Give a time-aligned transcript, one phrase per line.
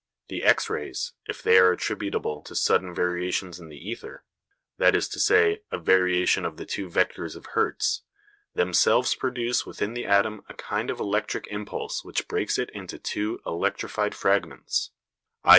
[0.29, 4.25] The X rays, if they are attributable to sudden variations in the ether
[4.79, 8.01] that is to say, a variation of the two vectors of Hertz
[8.55, 13.41] themselves produce within the atom a kind of electric impulse which breaks it into two
[13.45, 14.89] electrified fragments;
[15.45, 15.49] _i.